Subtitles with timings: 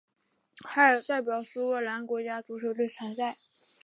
[0.63, 3.37] 他也代表苏格兰国家足球队参赛。